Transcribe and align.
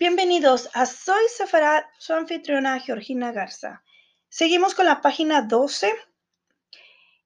Bienvenidos 0.00 0.70
a 0.74 0.86
Soy 0.86 1.24
Sefarat, 1.28 1.84
su 1.98 2.12
anfitriona 2.12 2.78
Georgina 2.78 3.32
Garza. 3.32 3.82
Seguimos 4.28 4.76
con 4.76 4.86
la 4.86 5.00
página 5.00 5.42
12. 5.42 5.92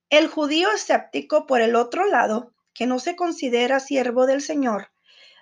El 0.09 0.27
judío 0.27 0.73
escéptico, 0.73 1.47
por 1.47 1.61
el 1.61 1.77
otro 1.77 2.07
lado, 2.07 2.55
que 2.73 2.87
no 2.87 2.99
se 2.99 3.15
considera 3.15 3.79
siervo 3.79 4.25
del 4.25 4.41
Señor, 4.41 4.91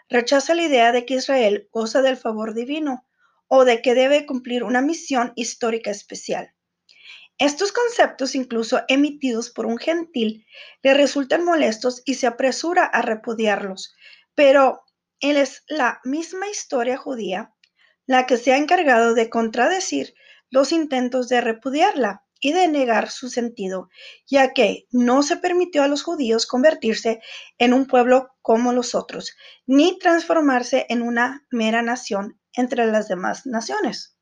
rechaza 0.09 0.57
la 0.57 0.63
idea 0.63 0.91
de 0.91 1.07
que 1.07 1.15
Israel 1.15 1.69
goza 1.71 2.03
del 2.03 2.17
favor 2.17 2.53
divino 2.53 3.07
o 3.47 3.65
de 3.65 3.81
que 3.81 3.95
debe 3.95 4.27
cumplir 4.27 4.65
una 4.65 4.81
misión 4.81 5.33
histórica 5.37 5.93
especial. 5.93 6.53
Estos 7.39 7.71
conceptos, 7.71 8.35
incluso 8.35 8.83
emitidos 8.89 9.51
por 9.51 9.67
un 9.67 9.79
gentil, 9.79 10.47
le 10.83 10.95
resultan 10.95 11.45
molestos 11.45 12.03
y 12.05 12.15
se 12.15 12.27
apresura 12.27 12.87
a 12.87 13.03
repudiarlos, 13.03 13.95
pero 14.35 14.83
es 15.21 15.65
la 15.69 16.01
misma 16.05 16.49
historia 16.49 16.97
judía 16.97 17.55
la 18.07 18.27
que 18.27 18.37
se 18.37 18.53
ha 18.53 18.57
encargado 18.57 19.15
de 19.15 19.31
contradecir 19.31 20.15
los 20.51 20.73
intentos 20.73 21.29
de 21.29 21.41
repudiarla 21.41 22.25
y 22.41 22.53
de 22.53 22.67
negar 22.67 23.11
su 23.11 23.29
sentido, 23.29 23.89
ya 24.27 24.53
que 24.53 24.87
no 24.91 25.23
se 25.23 25.37
permitió 25.37 25.83
a 25.83 25.89
los 25.89 26.03
judíos 26.03 26.47
convertirse 26.47 27.21
en 27.59 27.73
un 27.73 27.87
pueblo 27.87 28.31
como 28.43 28.73
los 28.73 28.95
otros, 28.95 29.37
ni 29.67 29.99
transformarse 29.99 30.87
en 30.89 31.03
una 31.03 31.47
mera 31.51 31.83
nación 31.83 32.41
entre 32.55 32.87
las 32.87 33.09
demás 33.09 33.47
naciones. 33.47 34.17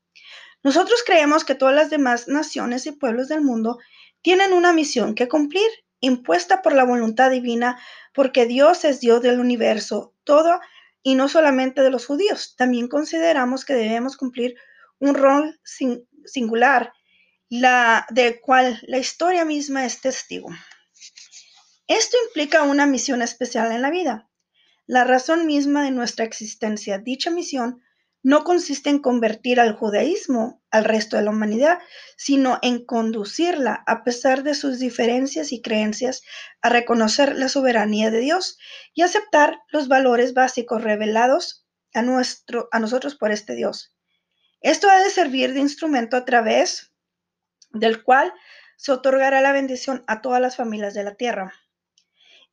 Nosotros 0.61 1.01
creemos 1.05 1.45
que 1.45 1.55
todas 1.55 1.73
las 1.73 1.89
demás 1.89 2.27
naciones 2.27 2.85
y 2.85 2.91
pueblos 2.91 3.29
del 3.29 3.41
mundo 3.41 3.79
tienen 4.21 4.51
una 4.51 4.73
misión 4.73 5.15
que 5.15 5.29
cumplir, 5.29 5.69
impuesta 6.01 6.61
por 6.61 6.73
la 6.73 6.83
voluntad 6.83 7.31
divina, 7.31 7.79
porque 8.13 8.45
Dios 8.45 8.83
es 8.83 8.99
Dios 8.99 9.21
del 9.21 9.39
universo, 9.39 10.13
todo 10.25 10.59
y 11.03 11.15
no 11.15 11.29
solamente 11.29 11.81
de 11.81 11.89
los 11.89 12.05
judíos. 12.05 12.55
También 12.55 12.87
consideramos 12.87 13.65
que 13.65 13.73
debemos 13.73 14.17
cumplir 14.17 14.55
un 14.99 15.15
rol 15.15 15.59
singular, 16.25 16.93
la, 17.49 18.05
del 18.09 18.39
cual 18.41 18.79
la 18.83 18.97
historia 18.97 19.45
misma 19.45 19.85
es 19.85 20.01
testigo. 20.01 20.49
Esto 21.87 22.17
implica 22.27 22.63
una 22.63 22.85
misión 22.85 23.21
especial 23.21 23.71
en 23.71 23.81
la 23.81 23.89
vida, 23.89 24.29
la 24.85 25.03
razón 25.03 25.45
misma 25.45 25.83
de 25.83 25.91
nuestra 25.91 26.25
existencia. 26.25 26.99
Dicha 26.99 27.31
misión 27.31 27.81
no 28.21 28.43
consiste 28.43 28.89
en 28.89 28.99
convertir 28.99 29.59
al 29.59 29.75
judaísmo 29.75 30.61
al 30.71 30.83
resto 30.83 31.17
de 31.17 31.23
la 31.23 31.31
humanidad, 31.31 31.79
sino 32.17 32.59
en 32.61 32.85
conducirla, 32.85 33.83
a 33.87 34.03
pesar 34.03 34.43
de 34.43 34.53
sus 34.53 34.79
diferencias 34.79 35.51
y 35.51 35.61
creencias, 35.61 36.21
a 36.61 36.69
reconocer 36.69 37.35
la 37.37 37.49
soberanía 37.49 38.11
de 38.11 38.19
Dios 38.19 38.57
y 38.93 39.01
aceptar 39.03 39.59
los 39.69 39.87
valores 39.87 40.33
básicos 40.33 40.83
revelados 40.83 41.65
a, 41.93 42.01
nuestro, 42.01 42.67
a 42.71 42.79
nosotros 42.79 43.15
por 43.15 43.31
este 43.31 43.55
Dios. 43.55 43.95
Esto 44.61 44.89
ha 44.89 44.99
de 44.99 45.09
servir 45.09 45.53
de 45.53 45.61
instrumento 45.61 46.17
a 46.17 46.25
través 46.25 46.91
del 47.71 48.03
cual 48.03 48.33
se 48.75 48.91
otorgará 48.91 49.41
la 49.41 49.53
bendición 49.53 50.03
a 50.07 50.21
todas 50.21 50.41
las 50.41 50.55
familias 50.55 50.93
de 50.93 51.03
la 51.03 51.15
tierra. 51.15 51.53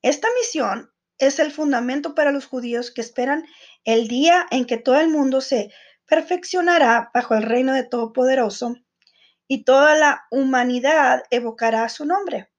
Esta 0.03 0.28
misión 0.39 0.92
es 1.19 1.39
el 1.39 1.53
fundamento 1.53 2.14
para 2.14 2.33
los 2.33 2.47
judíos 2.47 2.91
que 2.91 3.00
esperan 3.00 3.47
el 3.84 4.09
día 4.09 4.47
en 4.50 4.67
que 4.67 4.77
todo 4.77 5.00
el 5.00 5.09
mundo 5.09 5.41
se 5.41 5.72
perfeccionará 6.06 7.11
bajo 7.14 7.34
el 7.34 7.42
reino 7.42 7.72
de 7.72 7.84
Todopoderoso 7.84 8.77
y 9.48 9.64
toda 9.64 9.94
la 9.97 10.27
humanidad 10.31 11.22
evocará 11.31 11.89
su 11.89 12.05
nombre. 12.05 12.50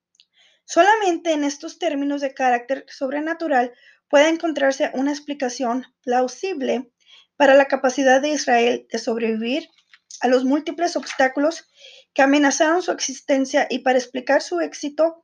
Solamente 0.65 1.31
en 1.31 1.43
estos 1.43 1.79
términos 1.79 2.21
de 2.21 2.33
carácter 2.33 2.85
sobrenatural 2.89 3.73
puede 4.09 4.29
encontrarse 4.29 4.91
una 4.93 5.11
explicación 5.11 5.85
plausible 6.01 6.91
para 7.35 7.53
la 7.53 7.65
capacidad 7.65 8.21
de 8.21 8.29
Israel 8.29 8.87
de 8.91 8.99
sobrevivir 8.99 9.69
a 10.21 10.27
los 10.27 10.43
múltiples 10.43 10.95
obstáculos 10.95 11.67
que 12.13 12.21
amenazaron 12.21 12.81
su 12.81 12.91
existencia 12.91 13.67
y 13.69 13.79
para 13.79 13.99
explicar 13.99 14.41
su 14.41 14.59
éxito 14.59 15.23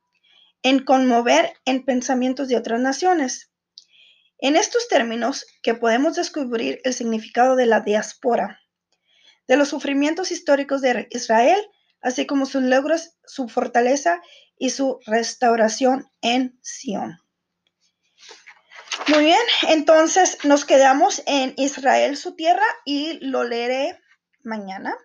en 0.64 0.82
conmover 0.84 1.52
en 1.64 1.84
pensamientos 1.84 2.48
de 2.48 2.56
otras 2.56 2.80
naciones. 2.80 3.52
En 4.38 4.56
estos 4.56 4.88
términos 4.88 5.46
que 5.62 5.74
podemos 5.74 6.16
descubrir 6.16 6.80
el 6.82 6.94
significado 6.94 7.54
de 7.54 7.66
la 7.66 7.80
diáspora, 7.80 8.60
de 9.46 9.56
los 9.56 9.68
sufrimientos 9.68 10.32
históricos 10.32 10.80
de 10.80 11.06
Israel, 11.10 11.60
así 12.00 12.26
como 12.26 12.46
sus 12.46 12.62
logros, 12.62 13.12
su 13.24 13.48
fortaleza 13.48 14.22
y 14.58 14.70
su 14.70 14.98
restauración 15.06 16.10
en 16.22 16.58
Sion. 16.62 17.18
Muy 19.08 19.24
bien, 19.24 19.40
entonces 19.68 20.38
nos 20.44 20.64
quedamos 20.64 21.22
en 21.26 21.52
Israel, 21.58 22.16
su 22.16 22.36
tierra, 22.36 22.64
y 22.86 23.18
lo 23.20 23.44
leeré 23.44 24.00
mañana. 24.42 24.96